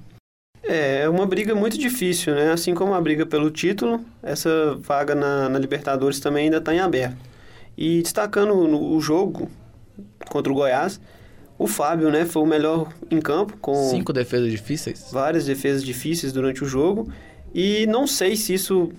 é 0.63 1.01
é 1.01 1.09
uma 1.09 1.27
briga 1.27 1.53
muito 1.53 1.77
difícil, 1.77 2.33
né? 2.37 2.53
Assim 2.53 2.75
como 2.75 2.95
a 2.95 3.01
briga 3.01 3.27
pelo 3.27 3.51
título, 3.51 4.05
essa 4.23 4.77
vaga 4.77 5.17
na, 5.17 5.49
na 5.49 5.59
Libertadores 5.59 6.21
também 6.21 6.45
ainda 6.45 6.59
está 6.59 6.73
em 6.73 6.79
aberto. 6.79 7.17
E 7.77 8.03
destacando 8.03 8.55
o 8.55 9.01
jogo 9.01 9.51
contra 10.29 10.53
o 10.53 10.55
Goiás, 10.55 11.01
o 11.59 11.67
Fábio, 11.67 12.11
né, 12.11 12.25
foi 12.25 12.43
o 12.43 12.47
melhor 12.47 12.93
em 13.11 13.21
campo, 13.21 13.57
com 13.61 13.75
Cinco 13.91 14.13
defesas 14.13 14.51
difíceis. 14.51 15.09
várias 15.11 15.47
defesas 15.47 15.83
difíceis 15.83 16.33
durante 16.33 16.63
o 16.63 16.69
jogo. 16.69 17.11
E 17.59 17.87
não 17.87 18.07
sei 18.07 18.37
se 18.37 18.53
isso 18.53 18.93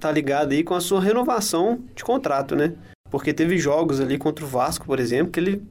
tá 0.00 0.10
ligado 0.10 0.50
aí 0.50 0.64
com 0.64 0.74
a 0.74 0.80
sua 0.80 1.00
renovação 1.00 1.78
de 1.94 2.02
contrato, 2.02 2.56
né? 2.56 2.72
Porque 3.08 3.32
teve 3.32 3.56
jogos 3.58 4.00
ali 4.00 4.18
contra 4.18 4.44
o 4.44 4.48
Vasco, 4.48 4.86
por 4.86 4.98
exemplo, 4.98 5.30
que 5.30 5.38
ele 5.38 5.62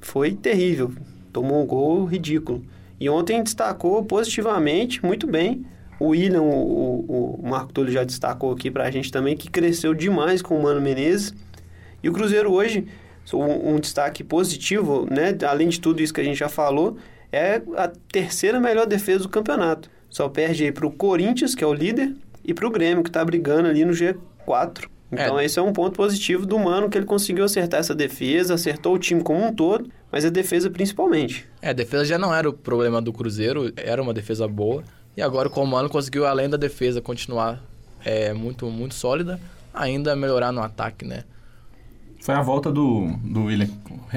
foi 0.00 0.34
terrível. 0.34 0.90
Tomou 1.34 1.62
um 1.62 1.66
gol 1.66 2.06
ridículo. 2.06 2.64
E 2.98 3.10
ontem 3.10 3.42
destacou 3.42 4.02
positivamente, 4.06 5.04
muito 5.04 5.26
bem. 5.26 5.66
O 6.00 6.08
William, 6.08 6.40
o, 6.40 7.40
o, 7.42 7.46
Marco 7.46 7.74
Túlio 7.74 7.92
já 7.92 8.04
destacou 8.04 8.52
aqui 8.52 8.70
pra 8.70 8.90
gente 8.90 9.12
também, 9.12 9.36
que 9.36 9.50
cresceu 9.50 9.92
demais 9.92 10.40
com 10.40 10.58
o 10.58 10.62
Mano 10.62 10.80
Menezes. 10.80 11.34
E 12.02 12.08
o 12.08 12.12
Cruzeiro 12.14 12.54
hoje, 12.54 12.86
um, 13.34 13.74
um 13.74 13.78
destaque 13.78 14.24
positivo, 14.24 15.06
né? 15.10 15.36
Além 15.46 15.68
de 15.68 15.78
tudo 15.78 16.00
isso 16.00 16.14
que 16.14 16.22
a 16.22 16.24
gente 16.24 16.38
já 16.38 16.48
falou, 16.48 16.96
é 17.30 17.60
a 17.76 17.92
terceira 18.10 18.58
melhor 18.58 18.86
defesa 18.86 19.24
do 19.24 19.28
campeonato. 19.28 19.94
Só 20.08 20.28
perde 20.28 20.64
aí 20.64 20.72
pro 20.72 20.90
Corinthians, 20.90 21.54
que 21.54 21.62
é 21.62 21.66
o 21.66 21.74
líder, 21.74 22.14
e 22.44 22.54
pro 22.54 22.70
Grêmio, 22.70 23.02
que 23.02 23.10
tá 23.10 23.24
brigando 23.24 23.68
ali 23.68 23.84
no 23.84 23.92
G4. 23.92 24.88
Então 25.10 25.38
É. 25.38 25.44
esse 25.44 25.58
é 25.58 25.62
um 25.62 25.72
ponto 25.72 25.96
positivo 25.96 26.44
do 26.44 26.58
Mano, 26.58 26.88
que 26.88 26.98
ele 26.98 27.06
conseguiu 27.06 27.44
acertar 27.44 27.80
essa 27.80 27.94
defesa, 27.94 28.54
acertou 28.54 28.94
o 28.94 28.98
time 28.98 29.22
como 29.22 29.44
um 29.44 29.54
todo, 29.54 29.88
mas 30.10 30.24
a 30.24 30.30
defesa 30.30 30.68
principalmente. 30.70 31.46
É, 31.62 31.70
a 31.70 31.72
defesa 31.72 32.04
já 32.04 32.18
não 32.18 32.34
era 32.34 32.48
o 32.48 32.52
problema 32.52 33.00
do 33.00 33.12
Cruzeiro, 33.12 33.72
era 33.76 34.02
uma 34.02 34.12
defesa 34.12 34.48
boa. 34.48 34.82
E 35.16 35.22
agora 35.22 35.48
o 35.48 35.50
Comando 35.50 35.88
conseguiu, 35.88 36.26
além 36.26 36.48
da 36.48 36.56
defesa, 36.56 37.00
continuar 37.00 37.62
é, 38.04 38.32
muito, 38.32 38.66
muito 38.66 38.94
sólida, 38.94 39.40
ainda 39.72 40.14
melhorar 40.16 40.52
no 40.52 40.62
ataque, 40.62 41.04
né? 41.04 41.24
Foi 42.20 42.34
a 42.34 42.42
volta 42.42 42.72
do, 42.72 43.08
do 43.22 43.44
William. 43.44 43.68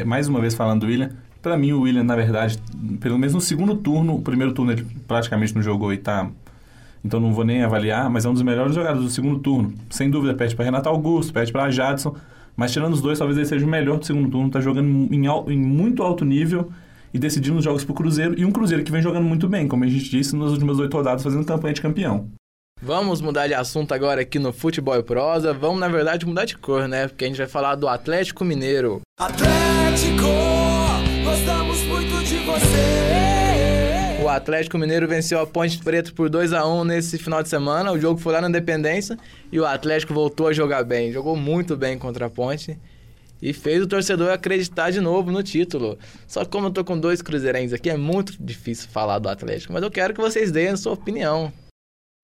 Mais 0.05 0.27
uma 0.27 0.41
vez 0.41 0.55
falando 0.55 0.81
do 0.81 0.87
William. 0.87 1.11
Pra 1.41 1.57
mim, 1.57 1.71
o 1.71 1.81
William, 1.81 2.03
na 2.03 2.15
verdade, 2.15 2.59
pelo 2.99 3.17
menos 3.17 3.33
no 3.33 3.41
segundo 3.41 3.75
turno, 3.75 4.15
o 4.15 4.21
primeiro 4.21 4.53
turno 4.53 4.73
ele 4.73 4.85
praticamente 5.07 5.55
não 5.55 5.61
jogou 5.61 5.93
e 5.93 5.97
tá. 5.97 6.29
Então 7.03 7.19
não 7.19 7.33
vou 7.33 7.45
nem 7.45 7.63
avaliar, 7.63 8.09
mas 8.09 8.25
é 8.25 8.29
um 8.29 8.33
dos 8.33 8.41
melhores 8.41 8.75
jogadores 8.75 9.03
do 9.05 9.09
segundo 9.09 9.39
turno. 9.39 9.73
Sem 9.89 10.09
dúvida, 10.09 10.33
pede 10.33 10.55
pra 10.55 10.65
Renato 10.65 10.89
Augusto, 10.89 11.31
pede 11.31 11.51
pra 11.51 11.69
Jadson. 11.71 12.15
Mas 12.57 12.73
tirando 12.73 12.91
os 12.91 13.01
dois, 13.01 13.17
talvez 13.17 13.37
ele 13.37 13.47
seja 13.47 13.65
o 13.65 13.69
melhor 13.69 13.97
do 13.97 14.05
segundo 14.05 14.29
turno. 14.29 14.49
Tá 14.49 14.59
jogando 14.59 14.87
em, 14.87 15.25
em 15.25 15.57
muito 15.57 16.03
alto 16.03 16.25
nível 16.25 16.69
e 17.13 17.17
decidindo 17.17 17.57
os 17.57 17.63
jogos 17.63 17.85
pro 17.85 17.93
Cruzeiro. 17.93 18.37
E 18.37 18.43
um 18.43 18.51
Cruzeiro 18.51 18.83
que 18.83 18.91
vem 18.91 19.01
jogando 19.01 19.23
muito 19.23 19.47
bem, 19.47 19.65
como 19.65 19.85
a 19.85 19.87
gente 19.87 20.09
disse, 20.09 20.35
nas 20.35 20.51
últimas 20.51 20.77
oito 20.77 20.95
rodadas, 20.95 21.23
fazendo 21.23 21.45
campanha 21.45 21.73
de 21.73 21.81
campeão. 21.81 22.29
Vamos 22.81 23.21
mudar 23.21 23.47
de 23.47 23.53
assunto 23.53 23.93
agora 23.93 24.21
aqui 24.21 24.39
no 24.39 24.53
Futebol 24.53 24.95
e 24.97 25.03
Prosa. 25.03 25.53
Vamos, 25.53 25.79
na 25.79 25.87
verdade, 25.87 26.25
mudar 26.25 26.45
de 26.45 26.57
cor, 26.57 26.87
né? 26.87 27.07
Porque 27.07 27.25
a 27.25 27.27
gente 27.27 27.37
vai 27.37 27.47
falar 27.47 27.75
do 27.75 27.87
Atlético 27.87 28.45
Mineiro. 28.45 29.01
Atlético, 29.19 30.27
gostamos 31.23 31.81
muito 31.83 32.23
de 32.23 32.37
você. 32.39 34.23
O 34.23 34.27
Atlético 34.27 34.77
Mineiro 34.77 35.07
venceu 35.07 35.39
a 35.39 35.47
Ponte 35.47 35.79
Preta 35.79 36.11
por 36.13 36.29
2 36.29 36.53
a 36.53 36.65
1 36.67 36.83
nesse 36.83 37.17
final 37.17 37.41
de 37.41 37.49
semana. 37.49 37.91
O 37.91 37.99
jogo 37.99 38.19
foi 38.19 38.33
lá 38.33 38.41
na 38.41 38.49
Independência 38.49 39.17
e 39.51 39.59
o 39.59 39.65
Atlético 39.65 40.13
voltou 40.13 40.47
a 40.47 40.53
jogar 40.53 40.83
bem. 40.83 41.11
Jogou 41.11 41.35
muito 41.35 41.75
bem 41.75 41.97
contra 41.97 42.25
a 42.25 42.29
Ponte 42.29 42.77
e 43.41 43.53
fez 43.53 43.81
o 43.81 43.87
torcedor 43.87 44.31
acreditar 44.31 44.91
de 44.91 44.99
novo 44.99 45.31
no 45.31 45.41
título. 45.41 45.97
Só 46.27 46.43
que 46.43 46.51
como 46.51 46.67
eu 46.67 46.71
tô 46.71 46.83
com 46.83 46.99
dois 46.99 47.21
cruzeirenses 47.21 47.73
aqui, 47.73 47.89
é 47.89 47.97
muito 47.97 48.33
difícil 48.39 48.89
falar 48.89 49.19
do 49.19 49.29
Atlético. 49.29 49.73
Mas 49.73 49.83
eu 49.83 49.91
quero 49.91 50.13
que 50.13 50.21
vocês 50.21 50.51
deem 50.51 50.69
a 50.69 50.77
sua 50.77 50.93
opinião. 50.93 51.51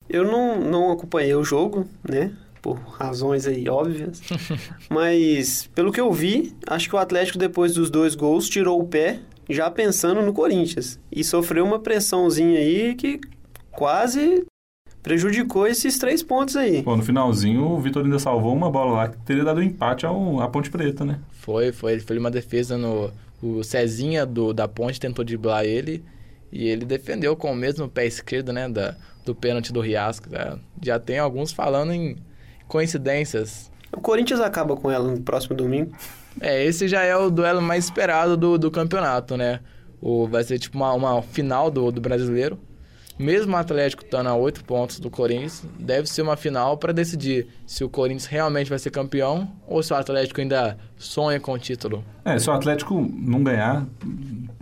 Eu 0.07 0.23
não, 0.23 0.59
não 0.59 0.91
acompanhei 0.91 1.33
o 1.33 1.43
jogo, 1.43 1.87
né? 2.07 2.31
Por 2.65 2.79
razões 2.79 3.45
aí 3.45 3.69
óbvias. 3.69 4.23
Mas, 4.89 5.69
pelo 5.75 5.91
que 5.91 6.01
eu 6.01 6.11
vi, 6.11 6.51
acho 6.65 6.89
que 6.89 6.95
o 6.95 6.97
Atlético, 6.97 7.37
depois 7.37 7.75
dos 7.75 7.91
dois 7.91 8.15
gols, 8.15 8.49
tirou 8.49 8.81
o 8.81 8.87
pé, 8.87 9.19
já 9.47 9.69
pensando 9.69 10.19
no 10.23 10.33
Corinthians. 10.33 10.99
E 11.11 11.23
sofreu 11.23 11.63
uma 11.63 11.77
pressãozinha 11.77 12.57
aí 12.57 12.95
que 12.95 13.21
quase 13.69 14.47
prejudicou 15.03 15.67
esses 15.67 15.99
três 15.99 16.23
pontos 16.23 16.55
aí. 16.55 16.81
Pô, 16.81 16.97
no 16.97 17.03
finalzinho, 17.03 17.61
o 17.65 17.79
Vitor 17.79 18.03
ainda 18.03 18.17
salvou 18.17 18.51
uma 18.51 18.71
bola 18.71 18.93
lá 18.93 19.09
que 19.09 19.17
teria 19.19 19.43
dado 19.43 19.59
um 19.59 19.63
empate 19.63 20.07
ao, 20.07 20.41
à 20.41 20.47
Ponte 20.47 20.71
Preta, 20.71 21.05
né? 21.05 21.19
Foi, 21.33 21.71
foi. 21.71 21.99
Foi 21.99 22.17
uma 22.17 22.31
defesa 22.31 22.79
no. 22.79 23.11
O 23.43 23.63
Cezinha 23.63 24.25
do, 24.25 24.53
da 24.53 24.67
ponte 24.67 24.99
tentou 24.99 25.23
driblar 25.23 25.65
ele 25.65 26.03
e 26.51 26.67
ele 26.67 26.83
defendeu 26.83 27.35
com 27.35 27.51
o 27.51 27.55
mesmo 27.55 27.87
pé 27.87 28.07
esquerdo, 28.07 28.51
né? 28.51 28.67
Da, 28.67 28.95
do 29.23 29.35
pênalti 29.35 29.71
do 29.71 29.81
Riasco. 29.81 30.27
Já, 30.31 30.57
já 30.81 30.99
tem 30.99 31.19
alguns 31.19 31.51
falando 31.51 31.93
em 31.93 32.17
coincidências. 32.67 33.71
O 33.91 34.01
Corinthians 34.01 34.39
acaba 34.39 34.75
com 34.75 34.91
ela 34.91 35.09
no 35.09 35.21
próximo 35.21 35.55
domingo. 35.55 35.91
É, 36.41 36.63
esse 36.63 36.87
já 36.87 37.03
é 37.03 37.15
o 37.15 37.29
duelo 37.29 37.61
mais 37.61 37.85
esperado 37.85 38.35
do, 38.35 38.57
do 38.57 38.69
campeonato, 38.69 39.37
né? 39.37 39.61
O, 40.01 40.27
vai 40.27 40.43
ser 40.43 40.59
tipo 40.59 40.77
uma, 40.77 40.93
uma 40.93 41.21
final 41.21 41.71
do, 41.71 41.91
do 41.91 42.01
brasileiro. 42.01 42.59
Mesmo 43.17 43.53
o 43.53 43.55
Atlético 43.55 44.03
estando 44.03 44.27
a 44.27 44.35
oito 44.35 44.61
pontos 44.65 44.99
do 44.99 45.09
Corinthians, 45.09 45.63
deve 45.79 46.05
ser 46.09 46.21
uma 46.21 46.35
final 46.35 46.77
para 46.77 46.91
decidir 46.91 47.47
se 47.65 47.81
o 47.81 47.89
Corinthians 47.89 48.25
realmente 48.25 48.69
vai 48.69 48.77
ser 48.77 48.89
campeão 48.89 49.49
ou 49.65 49.81
se 49.81 49.93
o 49.93 49.95
Atlético 49.95 50.41
ainda 50.41 50.77
sonha 50.97 51.39
com 51.39 51.53
o 51.53 51.57
título. 51.57 52.03
É, 52.25 52.37
se 52.37 52.49
o 52.49 52.53
Atlético 52.53 53.09
não 53.13 53.41
ganhar, 53.41 53.85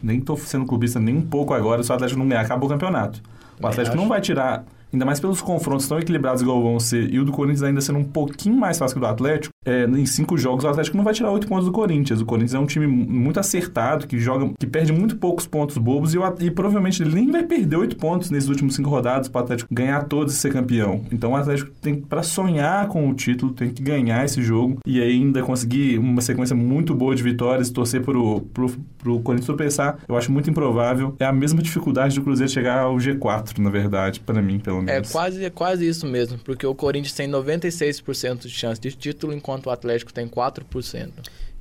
nem 0.03 0.21
tô 0.21 0.37
sendo 0.37 0.67
clubista 0.67 0.99
nem 0.99 1.17
um 1.17 1.21
pouco 1.23 1.51
agora, 1.51 1.81
se 1.81 1.91
o 1.91 1.95
Atlético 1.95 2.19
não 2.19 2.27
ganhar, 2.27 2.41
acabou 2.41 2.69
o 2.69 2.71
campeonato. 2.71 3.23
O 3.59 3.65
Atlético 3.65 3.95
não 3.95 4.07
vai 4.07 4.21
tirar, 4.21 4.63
ainda 4.93 5.05
mais 5.05 5.19
pelos 5.19 5.41
confrontos 5.41 5.87
tão 5.87 5.99
equilibrados 5.99 6.41
igual 6.41 6.61
vão 6.61 6.79
ser, 6.79 7.11
e 7.13 7.19
o 7.19 7.25
do 7.25 7.31
Corinthians 7.31 7.63
ainda 7.63 7.81
sendo 7.81 7.99
um 7.99 8.03
pouquinho 8.03 8.55
mais 8.55 8.77
fácil 8.77 8.95
que 8.95 8.99
o 8.99 9.01
do 9.01 9.11
Atlético, 9.11 9.53
é, 9.65 9.85
em 9.85 10.05
cinco 10.05 10.37
jogos 10.37 10.63
o 10.63 10.67
Atlético 10.67 10.97
não 10.97 11.03
vai 11.03 11.13
tirar 11.13 11.31
oito 11.31 11.47
pontos 11.47 11.65
do 11.65 11.71
Corinthians. 11.71 12.21
O 12.21 12.25
Corinthians 12.25 12.53
é 12.53 12.59
um 12.59 12.65
time 12.65 12.85
muito 12.85 13.39
acertado, 13.39 14.07
que 14.07 14.19
joga, 14.19 14.49
que 14.59 14.67
perde 14.67 14.91
muito 14.91 15.17
poucos 15.17 15.47
pontos 15.47 15.77
bobos, 15.77 16.13
e, 16.13 16.17
o 16.17 16.23
e 16.39 16.51
provavelmente 16.51 17.01
ele 17.01 17.15
nem 17.15 17.31
vai 17.31 17.43
perder 17.43 17.77
oito 17.77 17.95
pontos 17.97 18.29
nesses 18.29 18.49
últimos 18.49 18.75
cinco 18.75 18.89
rodadas 18.89 19.27
para 19.27 19.41
o 19.41 19.43
Atlético 19.43 19.73
ganhar 19.73 20.03
todos 20.03 20.33
e 20.33 20.37
ser 20.37 20.51
campeão. 20.51 21.01
Então 21.11 21.31
o 21.31 21.35
Atlético 21.35 21.71
tem, 21.81 21.95
para 21.95 22.23
sonhar 22.23 22.87
com 22.87 23.09
o 23.09 23.13
título, 23.13 23.53
tem 23.53 23.69
que 23.69 23.81
ganhar 23.81 24.23
esse 24.23 24.41
jogo 24.41 24.77
e 24.85 25.01
ainda 25.01 25.41
conseguir 25.41 25.97
uma 25.97 26.21
sequência 26.21 26.55
muito 26.55 26.93
boa 26.93 27.15
de 27.15 27.23
vitórias, 27.23 27.69
torcer 27.69 28.01
pro, 28.01 28.41
pro, 28.53 28.69
pro 28.97 29.19
Corinthians 29.19 29.45
tropeçar, 29.45 29.97
eu 30.07 30.15
acho 30.15 30.31
muito 30.31 30.49
improvável. 30.49 31.15
É 31.19 31.25
a 31.25 31.33
mesma 31.33 31.61
dificuldade 31.61 32.15
do 32.15 32.21
Cruzeiro 32.21 32.51
chegar 32.51 32.79
ao 32.79 32.95
G4, 32.97 33.57
na 33.59 33.69
verdade, 33.69 34.19
para 34.19 34.41
mim, 34.41 34.59
pelo 34.59 34.82
É 34.89 35.01
quase, 35.11 35.45
é 35.45 35.49
quase 35.49 35.87
isso 35.87 36.05
mesmo, 36.05 36.37
porque 36.39 36.65
o 36.65 36.73
Corinthians 36.75 37.13
tem 37.13 37.27
96% 37.27 38.41
de 38.41 38.49
chance 38.49 38.79
de 38.79 38.91
título, 38.91 39.33
enquanto 39.33 39.67
o 39.67 39.69
Atlético 39.69 40.13
tem 40.13 40.27
4%. 40.27 41.11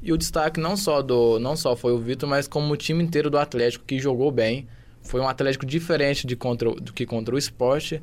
E 0.03 0.13
o 0.13 0.17
destaque 0.19 0.59
não 0.59 0.77
só 0.77 1.01
do 1.01 1.39
não 1.39 1.55
só 1.57 1.77
foi 1.77 1.93
o 1.93 1.99
Vitor, 1.99 2.29
mas 2.29 2.49
como 2.49 2.73
o 2.73 2.77
time 2.77 3.03
inteiro 3.05 3.31
do 3.31 3.39
Atlético 3.39 3.85
que 3.85 3.99
jogou 3.99 4.31
bem. 4.33 4.67
Foi 5.03 5.21
um 5.21 5.29
Atlético 5.29 5.67
diferente 5.67 6.27
de 6.27 6.37
contra, 6.37 6.71
do 6.73 6.93
que 6.93 7.05
contra 7.07 7.35
o 7.35 7.39
Sport. 7.39 7.95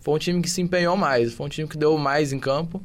Foi 0.00 0.14
um 0.14 0.18
time 0.18 0.40
que 0.42 0.48
se 0.50 0.60
empenhou 0.60 0.96
mais, 0.96 1.32
foi 1.32 1.46
um 1.46 1.48
time 1.48 1.68
que 1.68 1.76
deu 1.76 1.96
mais 1.98 2.32
em 2.32 2.38
campo. 2.38 2.82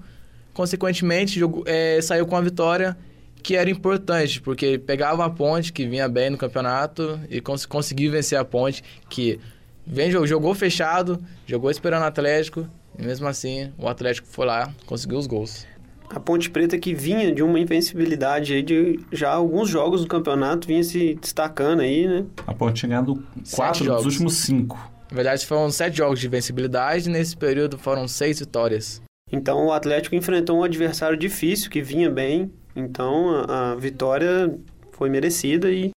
Consequentemente, 0.53 1.39
jogou- 1.39 1.63
é, 1.65 2.01
saiu 2.01 2.25
com 2.25 2.35
a 2.35 2.41
vitória 2.41 2.97
que 3.43 3.55
era 3.55 3.69
importante, 3.69 4.39
porque 4.41 4.77
pegava 4.77 5.25
a 5.25 5.29
ponte, 5.29 5.73
que 5.73 5.87
vinha 5.87 6.07
bem 6.07 6.29
no 6.29 6.37
campeonato, 6.37 7.19
e 7.29 7.41
cons 7.41 7.65
conseguiu 7.65 8.11
vencer 8.11 8.37
a 8.37 8.45
ponte, 8.45 8.83
que 9.09 9.39
vem, 9.85 10.09
jo- 10.09 10.25
jogou 10.25 10.53
fechado, 10.53 11.19
jogou 11.45 11.69
esperando 11.71 12.01
o 12.03 12.05
Atlético, 12.05 12.67
e 12.97 13.03
mesmo 13.05 13.27
assim 13.27 13.71
o 13.77 13.87
Atlético 13.87 14.27
foi 14.27 14.45
lá, 14.45 14.71
conseguiu 14.85 15.17
os 15.17 15.27
gols. 15.27 15.65
A 16.09 16.19
Ponte 16.19 16.49
Preta 16.49 16.77
que 16.77 16.93
vinha 16.93 17.33
de 17.33 17.41
uma 17.41 17.57
invencibilidade 17.57 18.53
aí 18.53 18.61
de 18.61 18.99
já 19.13 19.31
alguns 19.31 19.69
jogos 19.69 20.01
do 20.01 20.07
campeonato, 20.07 20.67
vinha 20.67 20.83
se 20.83 21.15
destacando 21.15 21.79
aí, 21.81 22.05
né? 22.05 22.25
A 22.45 22.53
Ponte 22.53 22.79
tinha 22.81 22.89
ganhado 22.89 23.23
quatro 23.55 23.85
dos 23.85 24.05
últimos 24.05 24.33
cinco. 24.39 24.77
Na 25.09 25.15
verdade, 25.15 25.45
foram 25.45 25.69
sete 25.71 25.97
jogos 25.97 26.19
de 26.19 26.27
invencibilidade, 26.27 27.09
e 27.09 27.11
nesse 27.11 27.35
período 27.35 27.77
foram 27.77 28.07
seis 28.07 28.39
vitórias. 28.39 29.01
Então 29.31 29.67
o 29.67 29.71
Atlético 29.71 30.15
enfrentou 30.15 30.59
um 30.59 30.63
adversário 30.63 31.17
difícil 31.17 31.69
que 31.69 31.81
vinha 31.81 32.09
bem, 32.09 32.51
então 32.75 33.29
a, 33.47 33.71
a 33.71 33.75
vitória 33.75 34.53
foi 34.91 35.09
merecida 35.09 35.71
e 35.71 35.91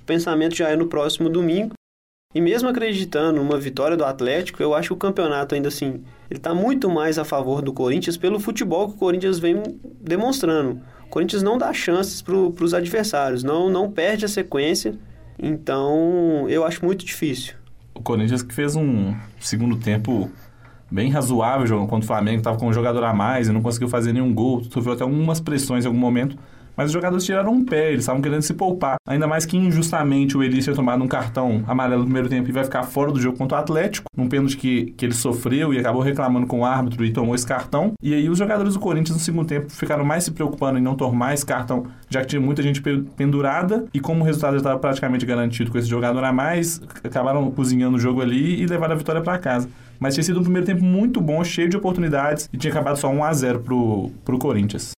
o 0.00 0.04
pensamento 0.04 0.54
já 0.54 0.68
é 0.68 0.76
no 0.76 0.86
próximo 0.86 1.28
domingo. 1.28 1.72
E 2.36 2.40
mesmo 2.42 2.68
acreditando 2.68 3.42
numa 3.42 3.58
vitória 3.58 3.96
do 3.96 4.04
Atlético, 4.04 4.62
eu 4.62 4.74
acho 4.74 4.88
que 4.88 4.92
o 4.92 4.96
campeonato 4.98 5.54
ainda 5.54 5.68
assim, 5.68 6.02
ele 6.30 6.38
está 6.38 6.54
muito 6.54 6.90
mais 6.90 7.18
a 7.18 7.24
favor 7.24 7.62
do 7.62 7.72
Corinthians 7.72 8.18
pelo 8.18 8.38
futebol 8.38 8.90
que 8.90 8.94
o 8.94 8.98
Corinthians 8.98 9.38
vem 9.38 9.62
demonstrando. 10.02 10.82
O 11.06 11.08
Corinthians 11.08 11.42
não 11.42 11.56
dá 11.56 11.72
chances 11.72 12.20
para 12.20 12.36
os 12.36 12.74
adversários, 12.74 13.42
não, 13.42 13.70
não 13.70 13.90
perde 13.90 14.26
a 14.26 14.28
sequência, 14.28 14.98
então 15.38 16.46
eu 16.50 16.62
acho 16.62 16.84
muito 16.84 17.06
difícil. 17.06 17.54
O 17.94 18.02
Corinthians 18.02 18.42
que 18.42 18.52
fez 18.52 18.76
um 18.76 19.16
segundo 19.40 19.78
tempo 19.78 20.30
bem 20.90 21.10
razoável 21.10 21.66
jogando 21.66 21.88
contra 21.88 22.04
o 22.04 22.06
Flamengo, 22.06 22.38
estava 22.38 22.58
com 22.58 22.68
um 22.68 22.72
jogador 22.72 23.04
a 23.04 23.12
mais 23.14 23.48
e 23.48 23.52
não 23.52 23.60
conseguiu 23.62 23.88
fazer 23.88 24.12
nenhum 24.12 24.32
gol, 24.32 24.62
sofreu 24.64 24.94
até 24.94 25.02
algumas 25.02 25.40
pressões 25.40 25.84
em 25.84 25.88
algum 25.88 25.98
momento, 25.98 26.36
mas 26.76 26.88
os 26.88 26.92
jogadores 26.92 27.24
tiraram 27.24 27.52
um 27.52 27.64
pé, 27.64 27.88
eles 27.88 28.00
estavam 28.00 28.20
querendo 28.20 28.42
se 28.42 28.52
poupar. 28.52 28.96
Ainda 29.08 29.26
mais 29.26 29.46
que 29.46 29.56
injustamente 29.56 30.36
o 30.36 30.42
Elias 30.42 30.62
tinha 30.64 30.76
tomado 30.76 31.02
um 31.02 31.08
cartão 31.08 31.64
amarelo 31.66 32.00
no 32.00 32.04
primeiro 32.04 32.28
tempo 32.28 32.50
e 32.50 32.52
vai 32.52 32.64
ficar 32.64 32.82
fora 32.82 33.10
do 33.10 33.18
jogo 33.18 33.38
contra 33.38 33.56
o 33.56 33.60
Atlético, 33.62 34.10
num 34.14 34.28
pênalti 34.28 34.58
que, 34.58 34.92
que 34.94 35.06
ele 35.06 35.14
sofreu 35.14 35.72
e 35.72 35.78
acabou 35.78 36.02
reclamando 36.02 36.46
com 36.46 36.60
o 36.60 36.64
árbitro 36.66 37.02
e 37.02 37.10
tomou 37.10 37.34
esse 37.34 37.46
cartão. 37.46 37.94
E 38.02 38.12
aí 38.12 38.28
os 38.28 38.36
jogadores 38.36 38.74
do 38.74 38.80
Corinthians 38.80 39.16
no 39.16 39.22
segundo 39.22 39.46
tempo 39.46 39.70
ficaram 39.70 40.04
mais 40.04 40.24
se 40.24 40.32
preocupando 40.32 40.78
em 40.78 40.82
não 40.82 40.94
tomar 40.94 41.32
esse 41.32 41.46
cartão, 41.46 41.86
já 42.10 42.20
que 42.20 42.26
tinha 42.26 42.42
muita 42.42 42.62
gente 42.62 42.82
pe- 42.82 43.02
pendurada 43.16 43.86
e 43.94 43.98
como 43.98 44.20
o 44.20 44.24
resultado 44.24 44.52
já 44.52 44.58
estava 44.58 44.78
praticamente 44.78 45.24
garantido 45.24 45.70
com 45.70 45.78
esse 45.78 45.88
jogador 45.88 46.22
a 46.24 46.32
mais, 46.32 46.82
acabaram 47.02 47.50
cozinhando 47.52 47.96
o 47.96 47.98
jogo 47.98 48.20
ali 48.20 48.60
e 48.60 48.66
levaram 48.66 48.94
a 48.94 48.98
vitória 48.98 49.22
para 49.22 49.38
casa. 49.38 49.66
Mas 49.98 50.14
tinha 50.14 50.24
sido 50.24 50.40
um 50.40 50.42
primeiro 50.42 50.66
tempo 50.66 50.84
muito 50.84 51.20
bom, 51.20 51.42
cheio 51.44 51.68
de 51.68 51.76
oportunidades 51.76 52.48
e 52.52 52.56
tinha 52.56 52.72
acabado 52.72 52.96
só 52.96 53.08
1 53.08 53.24
a 53.24 53.32
0 53.32 53.60
pro, 53.60 54.10
pro 54.24 54.38
Corinthians. 54.38 54.90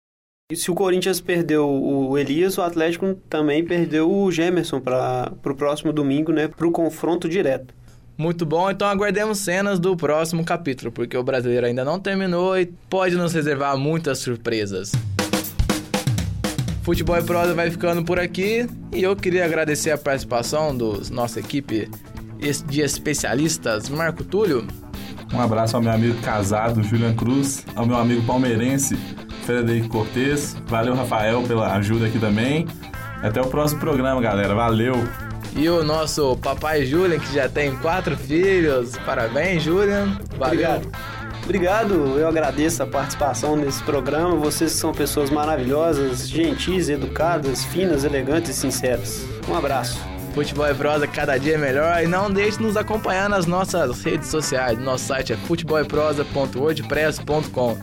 E 0.51 0.57
se 0.57 0.71
o 0.71 0.75
Corinthians 0.75 1.21
perdeu 1.21 1.69
o 1.69 2.17
Elias, 2.17 2.57
o 2.57 2.63
Atlético 2.63 3.15
também 3.29 3.63
perdeu 3.63 4.11
o 4.11 4.33
Gemerson 4.33 4.81
para 4.81 5.31
o 5.45 5.55
próximo 5.55 5.93
domingo, 5.93 6.33
né? 6.33 6.49
Para 6.49 6.67
o 6.67 6.73
confronto 6.73 7.29
direto. 7.29 7.75
Muito 8.17 8.47
bom, 8.47 8.69
então 8.71 8.89
aguardemos 8.89 9.39
cenas 9.39 9.79
do 9.79 9.97
próximo 9.97 10.45
capítulo, 10.45 10.91
porque 10.91 11.17
o 11.17 11.23
brasileiro 11.23 11.67
ainda 11.67 11.85
não 11.85 12.01
terminou 12.01 12.59
e 12.59 12.67
pode 12.89 13.15
nos 13.15 13.33
reservar 13.33 13.77
muitas 13.77 14.19
surpresas. 14.19 14.93
Futebol 16.83 17.19
e 17.19 17.23
Prosa 17.23 17.55
vai 17.55 17.71
ficando 17.71 18.03
por 18.03 18.19
aqui 18.19 18.67
e 18.93 19.03
eu 19.03 19.15
queria 19.15 19.45
agradecer 19.45 19.91
a 19.91 19.99
participação 19.99 20.75
dos 20.75 21.11
nossa 21.11 21.39
equipe 21.39 21.89
de 22.67 22.81
especialistas 22.81 23.91
Marco 23.91 24.25
Túlio, 24.25 24.67
Um 25.33 25.41
abraço 25.41 25.77
ao 25.77 25.83
meu 25.83 25.93
amigo 25.93 26.21
casado, 26.23 26.83
Julian 26.83 27.15
Cruz, 27.15 27.65
ao 27.77 27.87
meu 27.87 27.97
amigo 27.97 28.23
palmeirense, 28.23 28.97
Frederico 29.45 29.89
Cortes. 29.89 30.57
Valeu, 30.67 30.95
Rafael, 30.95 31.43
pela 31.43 31.75
ajuda 31.75 32.07
aqui 32.07 32.19
também. 32.19 32.67
Até 33.23 33.41
o 33.41 33.47
próximo 33.47 33.81
programa, 33.81 34.21
galera. 34.21 34.55
Valeu! 34.55 34.95
e 35.59 35.69
o 35.69 35.83
nosso 35.83 36.37
papai 36.37 36.85
Julian, 36.85 37.19
que 37.19 37.35
já 37.35 37.49
tem 37.49 37.75
quatro 37.77 38.17
filhos. 38.17 38.97
Parabéns, 39.05 39.63
Julian. 39.63 40.17
Valeu. 40.39 40.53
Obrigado. 40.53 40.89
Obrigado, 41.45 41.95
eu 42.19 42.29
agradeço 42.29 42.83
a 42.83 42.87
participação 42.87 43.57
nesse 43.57 43.83
programa. 43.83 44.37
Vocês 44.37 44.73
são 44.73 44.93
pessoas 44.93 45.31
maravilhosas, 45.31 46.29
gentis, 46.29 46.91
educadas, 46.91 47.65
finas, 47.65 48.05
elegantes 48.05 48.51
e 48.51 48.55
sinceras. 48.55 49.25
Um 49.49 49.55
abraço. 49.55 49.99
Futebol 50.35 50.69
e 50.69 50.75
Prosa 50.75 51.07
cada 51.07 51.39
dia 51.39 51.55
é 51.55 51.59
melhor 51.59 52.03
e 52.03 52.07
não 52.07 52.31
deixe 52.31 52.59
de 52.59 52.65
nos 52.65 52.77
acompanhar 52.77 53.27
nas 53.29 53.47
nossas 53.47 54.03
redes 54.03 54.29
sociais. 54.29 54.79
Nosso 54.79 55.07
site 55.07 55.33
é 55.33 55.37
futeboleprosa.wordpress.com. 55.37 57.79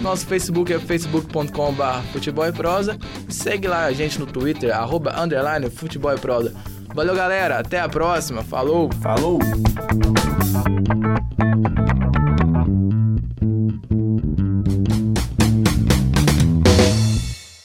Nosso 0.00 0.26
Facebook 0.26 0.72
é 0.72 0.78
facebook.com.br 0.78 2.00
futebol 2.12 2.46
e 2.46 2.52
prosa. 2.52 2.96
E 3.28 3.34
segue 3.34 3.68
lá 3.68 3.84
a 3.84 3.92
gente 3.92 4.18
no 4.18 4.24
Twitter, 4.26 4.74
arroba 4.74 5.14
underline 5.20 5.68
futebol 5.70 6.14
e 6.14 6.18
prosa. 6.18 6.54
Valeu, 6.94 7.14
galera. 7.14 7.58
Até 7.58 7.78
a 7.78 7.88
próxima. 7.88 8.42
Falou! 8.42 8.90
Falou! 9.00 9.38